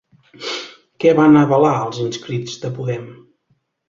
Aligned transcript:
Què 1.03 1.11
van 1.19 1.37
avalar 1.41 1.73
els 1.81 1.99
inscrits 2.05 2.57
de 2.65 2.73
Podem? 2.79 3.05